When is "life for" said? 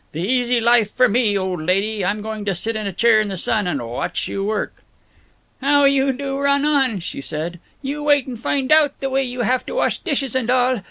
0.59-1.07